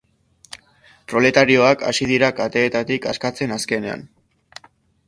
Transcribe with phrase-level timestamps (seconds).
[1.13, 4.07] Proletarioak hasi dira kateetatik askatzen, azkenean!